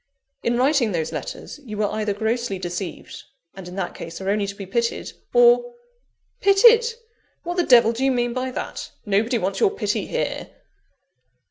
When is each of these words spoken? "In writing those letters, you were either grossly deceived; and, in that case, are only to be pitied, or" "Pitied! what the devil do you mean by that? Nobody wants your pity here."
"In 0.41 0.57
writing 0.57 0.93
those 0.93 1.11
letters, 1.11 1.59
you 1.63 1.77
were 1.77 1.85
either 1.91 2.11
grossly 2.15 2.57
deceived; 2.57 3.21
and, 3.53 3.67
in 3.67 3.75
that 3.75 3.93
case, 3.93 4.19
are 4.19 4.31
only 4.31 4.47
to 4.47 4.55
be 4.55 4.65
pitied, 4.65 5.11
or" 5.31 5.75
"Pitied! 6.41 6.83
what 7.43 7.55
the 7.57 7.61
devil 7.63 7.91
do 7.91 8.03
you 8.03 8.11
mean 8.11 8.33
by 8.33 8.49
that? 8.49 8.89
Nobody 9.05 9.37
wants 9.37 9.59
your 9.59 9.69
pity 9.69 10.07
here." 10.07 10.49